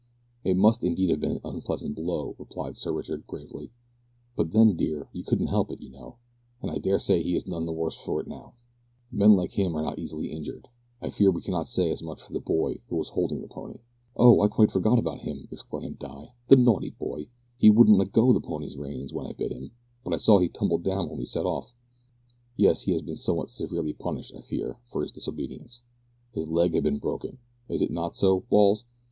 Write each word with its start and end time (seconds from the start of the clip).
"It 0.43 0.57
must 0.57 0.83
indeed 0.83 1.11
have 1.11 1.19
been 1.19 1.33
an 1.33 1.41
unpleasant 1.45 1.93
blow," 1.95 2.35
replied 2.39 2.75
Sir 2.75 2.91
Richard, 2.91 3.27
gravely, 3.27 3.69
"but 4.35 4.51
then, 4.51 4.75
dear, 4.75 5.07
you 5.13 5.23
couldn't 5.23 5.45
help 5.45 5.69
it, 5.71 5.79
you 5.79 5.91
know 5.91 6.15
and 6.59 6.71
I 6.71 6.79
dare 6.79 6.97
say 6.97 7.21
he 7.21 7.35
is 7.35 7.45
none 7.45 7.67
the 7.67 7.71
worse 7.71 7.97
for 7.97 8.19
it 8.19 8.25
now. 8.25 8.55
Men 9.11 9.35
like 9.35 9.51
him 9.51 9.77
are 9.77 9.83
not 9.83 9.99
easily 9.99 10.31
injured. 10.31 10.69
I 11.03 11.11
fear 11.11 11.29
we 11.29 11.43
cannot 11.43 11.67
say 11.67 11.91
as 11.91 12.01
much 12.01 12.19
for 12.23 12.33
the 12.33 12.39
boy 12.39 12.81
who 12.87 12.95
was 12.95 13.09
holding 13.09 13.41
the 13.41 13.47
pony." 13.47 13.81
"Oh! 14.15 14.41
I 14.41 14.47
quite 14.47 14.71
forgot 14.71 14.97
about 14.97 15.19
him," 15.21 15.47
exclaimed 15.51 15.99
Di; 15.99 16.33
"the 16.47 16.55
naughty 16.55 16.89
boy! 16.97 17.27
he 17.55 17.69
wouldn't 17.69 17.99
let 17.99 18.11
go 18.11 18.33
the 18.33 18.41
pony's 18.41 18.77
reins 18.77 19.13
when 19.13 19.27
I 19.27 19.33
bid 19.33 19.51
him, 19.51 19.69
but 20.03 20.15
I 20.15 20.17
saw 20.17 20.39
he 20.39 20.49
tumbled 20.49 20.81
down 20.81 21.09
when 21.09 21.19
we 21.19 21.25
set 21.27 21.45
off." 21.45 21.75
"Yes, 22.57 22.85
he 22.85 22.91
has 22.93 23.03
been 23.03 23.17
somewhat 23.17 23.51
severely 23.51 23.93
punished, 23.93 24.33
I 24.35 24.41
fear, 24.41 24.79
for 24.91 25.03
his 25.03 25.11
disobedience. 25.11 25.83
His 26.33 26.47
leg 26.47 26.73
had 26.73 26.81
been 26.83 26.97
broken. 26.97 27.37
Is 27.69 27.83
it 27.83 27.91
not 27.91 28.15
so, 28.15 28.39
Balls?" 28.49 28.83